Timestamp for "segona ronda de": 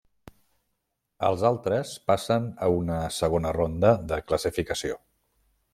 3.21-4.23